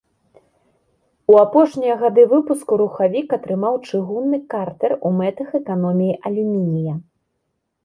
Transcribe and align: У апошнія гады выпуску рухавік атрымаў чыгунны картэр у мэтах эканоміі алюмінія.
У 1.33 1.35
апошнія 1.45 1.97
гады 2.03 2.23
выпуску 2.31 2.79
рухавік 2.83 3.27
атрымаў 3.39 3.79
чыгунны 3.87 4.41
картэр 4.55 4.91
у 5.09 5.15
мэтах 5.21 5.49
эканоміі 5.63 6.19
алюмінія. 6.33 6.93